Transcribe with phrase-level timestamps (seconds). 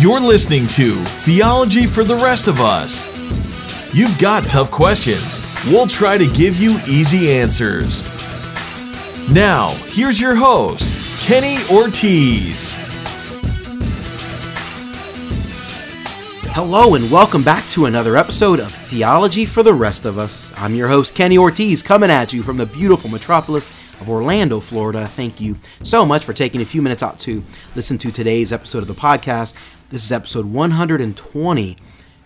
[0.00, 0.94] You're listening to
[1.24, 3.08] Theology for the Rest of Us.
[3.92, 5.40] You've got tough questions.
[5.66, 8.06] We'll try to give you easy answers.
[9.28, 12.76] Now, here's your host, Kenny Ortiz.
[16.52, 20.48] Hello, and welcome back to another episode of Theology for the Rest of Us.
[20.54, 23.66] I'm your host, Kenny Ortiz, coming at you from the beautiful metropolis
[24.00, 25.08] of Orlando, Florida.
[25.08, 27.42] Thank you so much for taking a few minutes out to
[27.74, 29.54] listen to today's episode of the podcast.
[29.90, 31.76] This is episode 120.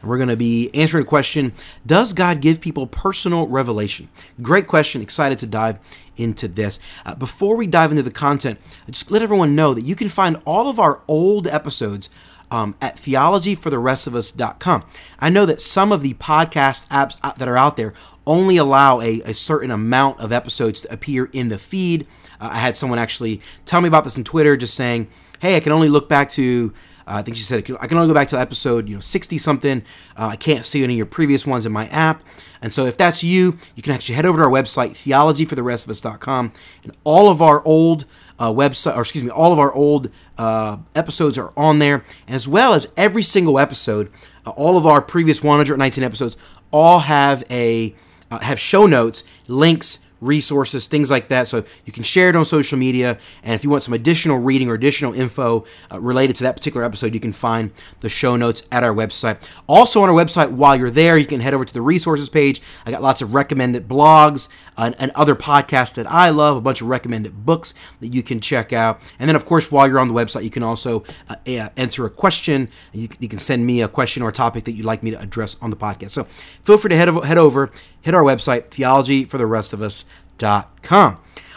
[0.00, 1.52] And we're going to be answering a question
[1.86, 4.08] Does God give people personal revelation?
[4.40, 5.00] Great question.
[5.00, 5.78] Excited to dive
[6.16, 6.80] into this.
[7.06, 8.58] Uh, before we dive into the content,
[8.90, 12.10] just let everyone know that you can find all of our old episodes
[12.50, 14.84] um, at theologyfortherestofus.com.
[15.20, 17.94] I know that some of the podcast apps uh, that are out there
[18.26, 22.08] only allow a, a certain amount of episodes to appear in the feed.
[22.40, 25.06] Uh, I had someone actually tell me about this on Twitter, just saying,
[25.38, 26.74] "Hey, I can only look back to."
[27.06, 29.38] Uh, I think she said I can only go back to episode you know 60
[29.38, 29.82] something.
[30.16, 32.22] Uh, I can't see any of your previous ones in my app.
[32.60, 36.52] And so if that's you, you can actually head over to our website theologyfortherestofus.com
[36.84, 38.04] and all of our old
[38.38, 42.48] uh, website, or excuse me, all of our old uh, episodes are on there, as
[42.48, 44.10] well as every single episode.
[44.46, 46.36] Uh, all of our previous 119 episodes
[46.70, 47.94] all have a
[48.30, 51.48] uh, have show notes, links, resources, things like that.
[51.48, 53.18] So you can share it on social media.
[53.42, 56.84] And if you want some additional reading or additional info uh, related to that particular
[56.86, 59.42] episode, you can find the show notes at our website.
[59.66, 62.62] Also, on our website, while you're there, you can head over to the resources page.
[62.86, 64.48] I got lots of recommended blogs
[64.78, 68.40] and, and other podcasts that I love, a bunch of recommended books that you can
[68.40, 69.00] check out.
[69.18, 72.06] And then, of course, while you're on the website, you can also uh, uh, enter
[72.06, 72.68] a question.
[72.92, 75.20] You, you, can send me a question or a topic that you'd like me to
[75.20, 76.10] address on the podcast.
[76.10, 76.24] So
[76.62, 77.70] feel free to head, over, head over,
[78.02, 80.04] hit our website, Theology for the Rest of Us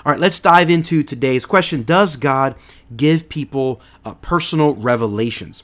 [0.05, 2.55] all right, let's dive into today's question Does God
[2.95, 5.63] give people uh, personal revelations?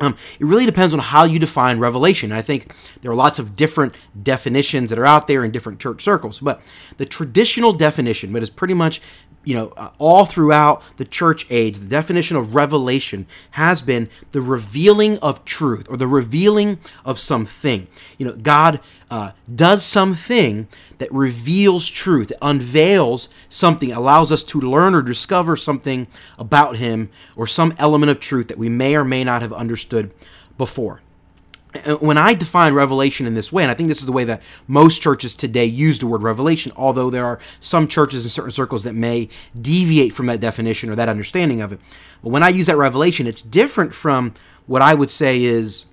[0.00, 2.30] Um, it really depends on how you define revelation.
[2.30, 6.02] I think there are lots of different definitions that are out there in different church
[6.02, 6.60] circles, but
[6.98, 9.00] the traditional definition, but is pretty much
[9.48, 14.42] you know, uh, all throughout the church age, the definition of revelation has been the
[14.42, 17.86] revealing of truth or the revealing of something.
[18.18, 18.78] You know, God
[19.10, 26.08] uh, does something that reveals truth, unveils something, allows us to learn or discover something
[26.38, 30.10] about Him or some element of truth that we may or may not have understood
[30.58, 31.00] before
[32.00, 34.42] when I define revelation in this way, and I think this is the way that
[34.66, 38.84] most churches today use the word revelation, although there are some churches in certain circles
[38.84, 39.28] that may
[39.60, 41.80] deviate from that definition or that understanding of it.
[42.22, 44.34] But when I use that revelation, it's different from
[44.66, 45.84] what I would say is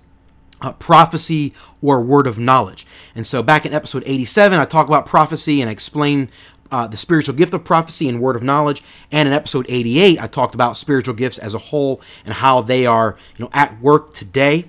[0.62, 2.86] uh, prophecy or word of knowledge.
[3.14, 6.30] And so back in episode 87, I talk about prophecy and I explain
[6.70, 8.82] uh, the spiritual gift of prophecy and word of knowledge.
[9.12, 12.86] And in episode 88, I talked about spiritual gifts as a whole and how they
[12.86, 14.64] are, you know, at work today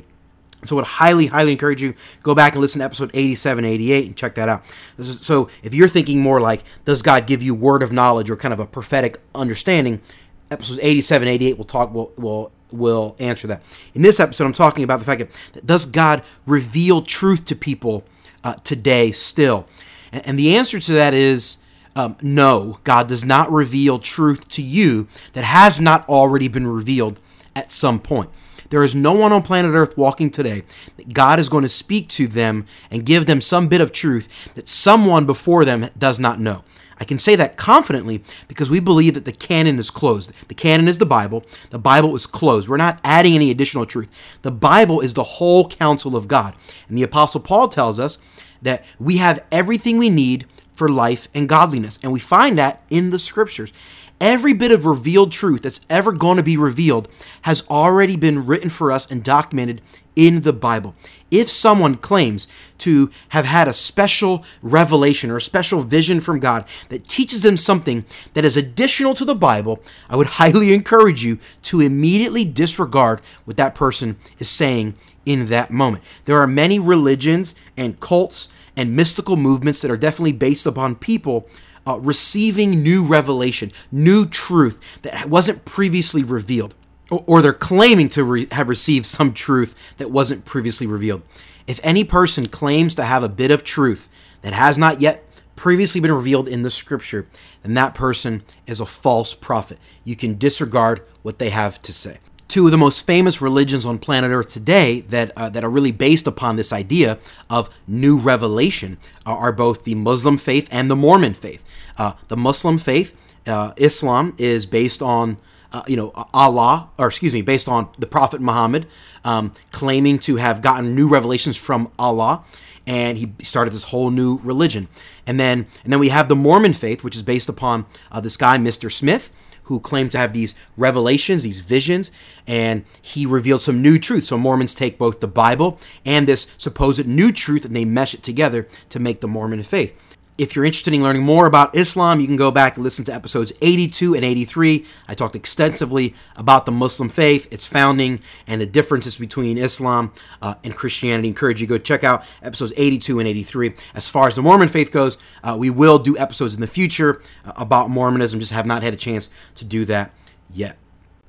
[0.66, 4.06] so I would highly, highly encourage you go back and listen to episode 87, 88
[4.08, 4.64] and check that out.
[5.00, 8.54] So if you're thinking more like, does God give you word of knowledge or kind
[8.54, 10.02] of a prophetic understanding,
[10.50, 13.62] episodes 87, 88 will talk, will, will, will answer that.
[13.94, 15.24] In this episode, I'm talking about the fact
[15.54, 18.04] that does God reveal truth to people
[18.44, 19.68] uh, today still?
[20.12, 21.58] And, and, the answer to that is
[21.96, 27.20] um, no, God does not reveal truth to you that has not already been revealed
[27.56, 28.30] at some point.
[28.70, 30.64] There is no one on planet Earth walking today
[30.98, 34.28] that God is going to speak to them and give them some bit of truth
[34.56, 36.64] that someone before them does not know.
[37.00, 40.32] I can say that confidently because we believe that the canon is closed.
[40.48, 41.46] The canon is the Bible.
[41.70, 42.68] The Bible is closed.
[42.68, 44.10] We're not adding any additional truth.
[44.42, 46.56] The Bible is the whole counsel of God.
[46.90, 48.18] And the Apostle Paul tells us
[48.62, 52.00] that we have everything we need for life and godliness.
[52.02, 53.72] And we find that in the scriptures.
[54.20, 57.08] Every bit of revealed truth that's ever going to be revealed
[57.44, 59.82] has already been written for us and documented
[60.16, 60.96] in the Bible.
[61.30, 62.48] If someone claims
[62.80, 67.56] to have had a special revelation or a special vision from God that teaches them
[67.56, 73.22] something that is additional to the Bible, I would highly encourage you to immediately disregard
[73.46, 74.96] what that person is saying
[75.28, 76.04] in that moment.
[76.26, 81.48] There are many religions and cults and mystical movements that are definitely based upon people
[81.88, 86.76] uh, receiving new revelation, new truth that wasn't previously revealed,
[87.10, 91.22] or, or they're claiming to re- have received some truth that wasn't previously revealed.
[91.66, 94.10] If any person claims to have a bit of truth
[94.42, 95.24] that has not yet
[95.56, 97.28] previously been revealed in the scripture,
[97.64, 99.80] then that person is a false prophet.
[100.04, 104.00] You can disregard what they have to say two of the most famous religions on
[104.00, 107.18] planet Earth today that uh, that are really based upon this idea
[107.50, 111.64] of new revelation uh, are both the Muslim faith and the Mormon faith.
[111.98, 115.38] Uh, the Muslim faith, uh, Islam, is based on
[115.72, 118.88] uh, you know, Allah, or excuse me, based on the Prophet Muhammad,
[119.24, 122.44] um, claiming to have gotten new revelations from Allah,
[122.88, 124.88] and he started this whole new religion.
[125.28, 128.38] And then, and then we have the Mormon faith, which is based upon uh, this
[128.38, 128.92] guy, Mr.
[128.92, 129.30] Smith,
[129.64, 132.10] who claimed to have these revelations, these visions,
[132.48, 134.30] and he revealed some new truths.
[134.30, 138.24] So Mormons take both the Bible and this supposed new truth and they mesh it
[138.24, 139.94] together to make the Mormon faith.
[140.38, 143.14] If you're interested in learning more about Islam, you can go back and listen to
[143.14, 144.86] episodes 82 and 83.
[145.08, 150.14] I talked extensively about the Muslim faith, its founding, and the differences between Islam
[150.44, 151.28] uh, and Christianity.
[151.28, 153.74] I encourage you to go check out episodes 82 and 83.
[153.96, 157.20] As far as the Mormon faith goes, uh, we will do episodes in the future
[157.44, 160.14] uh, about Mormonism, just have not had a chance to do that
[160.52, 160.78] yet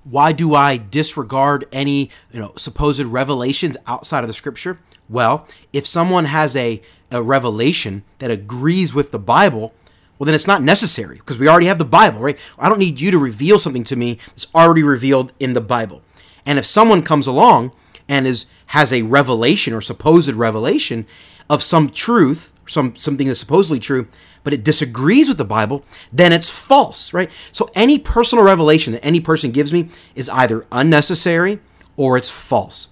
[0.04, 4.78] why do I disregard any you know supposed revelations outside of the scripture?
[5.08, 9.72] Well, if someone has a, a revelation that agrees with the Bible,
[10.19, 12.38] well, then it's not necessary because we already have the Bible, right?
[12.58, 16.02] I don't need you to reveal something to me that's already revealed in the Bible.
[16.44, 17.72] And if someone comes along
[18.08, 21.06] and is has a revelation or supposed revelation
[21.49, 24.08] of some truth, some something that's supposedly true,
[24.44, 27.31] but it disagrees with the Bible, then it's false, right?
[27.52, 31.61] So any personal revelation that any person gives me is either unnecessary
[31.96, 32.88] or it's false.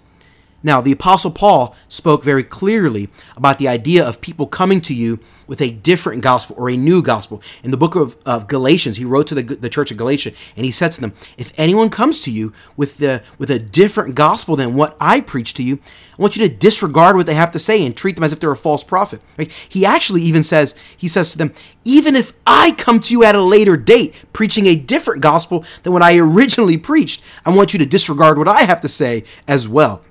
[0.66, 5.20] Now, the Apostle Paul spoke very clearly about the idea of people coming to you
[5.46, 7.40] with a different gospel or a new gospel.
[7.62, 10.66] In the book of, of Galatians, he wrote to the, the church of Galatia and
[10.66, 14.56] he said to them, If anyone comes to you with, the, with a different gospel
[14.56, 15.78] than what I preach to you,
[16.18, 18.40] I want you to disregard what they have to say and treat them as if
[18.40, 19.20] they're a false prophet.
[19.38, 19.52] Right?
[19.68, 21.54] He actually even says, he says to them,
[21.84, 25.92] even if I come to you at a later date preaching a different gospel than
[25.92, 29.68] what I originally preached, I want you to disregard what I have to say as
[29.68, 30.02] well.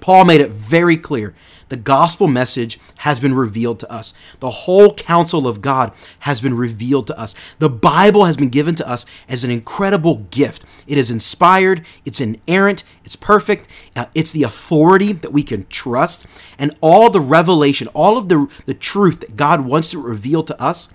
[0.00, 1.34] Paul made it very clear
[1.68, 4.14] the gospel message has been revealed to us.
[4.40, 7.34] The whole counsel of God has been revealed to us.
[7.58, 10.64] The Bible has been given to us as an incredible gift.
[10.86, 16.26] It is inspired, it's inerrant, it's perfect, uh, it's the authority that we can trust,
[16.58, 20.62] and all the revelation, all of the, the truth that God wants to reveal to
[20.62, 20.88] us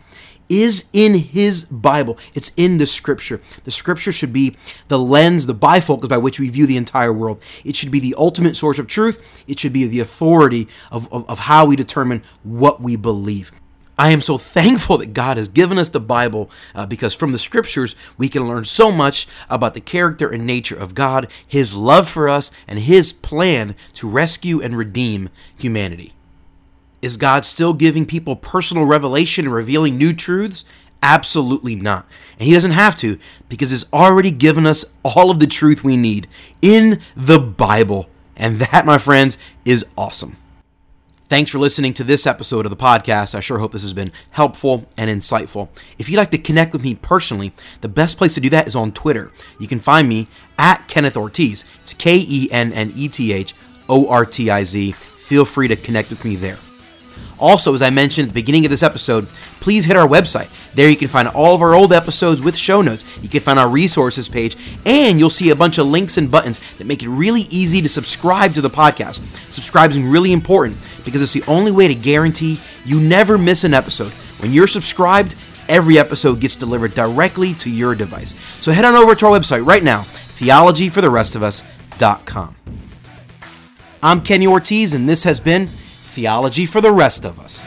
[0.50, 2.18] is in his Bible.
[2.34, 3.42] It's in the scripture.
[3.64, 4.58] The scripture should be
[4.88, 7.42] the lens, the bifocus by which we view the entire world.
[7.64, 9.24] It should be the ultimate source of truth.
[9.48, 13.52] It should be the authority of, of, of how we determine what we believe.
[14.00, 17.38] I am so thankful that God has given us the Bible uh, because from the
[17.38, 22.08] scriptures we can learn so much about the character and nature of God, His love
[22.08, 26.14] for us, and His plan to rescue and redeem humanity.
[27.02, 30.66] Is God still giving people personal revelation and revealing new truths?
[31.02, 32.06] Absolutely not.
[32.38, 33.18] And He doesn't have to
[33.48, 36.28] because He's already given us all of the truth we need
[36.62, 38.10] in the Bible.
[38.36, 40.38] And that, my friends, is awesome.
[41.30, 43.36] Thanks for listening to this episode of the podcast.
[43.36, 45.70] I sure hope this has been helpful and insightful.
[46.00, 48.76] If you'd like to connect with me personally, the best place to do that is
[48.76, 49.32] on Twitter.
[49.60, 51.66] You can find me at Kenneth Ortiz.
[51.84, 53.54] It's K E N N E T H
[53.88, 54.94] O R T I Z.
[54.94, 56.58] Feel free to connect with me there.
[57.40, 59.28] Also, as I mentioned at the beginning of this episode,
[59.60, 60.50] please hit our website.
[60.74, 63.06] There you can find all of our old episodes with show notes.
[63.22, 66.60] You can find our resources page, and you'll see a bunch of links and buttons
[66.78, 69.24] that make it really easy to subscribe to the podcast.
[69.52, 73.74] Subscribing is really important because it's the only way to guarantee you never miss an
[73.74, 74.12] episode.
[74.40, 75.36] When you're subscribed,
[75.70, 78.36] every episode gets delivered directly to your device.
[78.56, 80.02] So head on over to our website right now,
[80.38, 82.56] theologyfortherestofus.com.
[84.02, 85.70] I'm Kenny Ortiz, and this has been
[86.10, 87.64] theology for the rest of us.